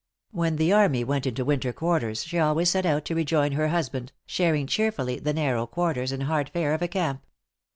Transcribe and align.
When 0.31 0.55
the 0.55 0.73
army 0.73 1.03
went 1.03 1.27
into 1.27 1.45
winter 1.45 1.71
quarters, 1.71 2.23
she 2.23 2.39
always 2.39 2.71
set 2.71 2.87
out 2.87 3.05
to 3.05 3.13
rejoin 3.13 3.51
her 3.51 3.67
husband, 3.67 4.11
sharing 4.25 4.65
cheerfully 4.65 5.19
the 5.19 5.31
narrow 5.31 5.67
quarters 5.67 6.11
and 6.11 6.23
hard 6.23 6.49
fare 6.49 6.73
of 6.73 6.81
a 6.81 6.87
camp. 6.87 7.23